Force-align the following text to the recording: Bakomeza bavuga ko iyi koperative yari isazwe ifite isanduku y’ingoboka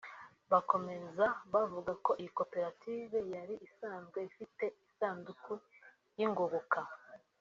Bakomeza 0.51 1.25
bavuga 1.53 1.91
ko 2.05 2.11
iyi 2.21 2.31
koperative 2.37 3.17
yari 3.33 3.55
isazwe 3.67 4.19
ifite 4.29 4.65
isanduku 4.89 5.51
y’ingoboka 6.17 6.79